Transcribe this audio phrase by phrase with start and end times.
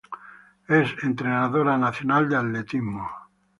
[0.67, 3.07] Es entrenadora nacional de atletismo.